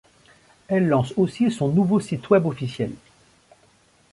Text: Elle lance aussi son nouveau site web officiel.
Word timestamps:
Elle 0.67 0.87
lance 0.87 1.13
aussi 1.15 1.51
son 1.51 1.67
nouveau 1.67 1.99
site 1.99 2.27
web 2.31 2.47
officiel. 2.47 2.91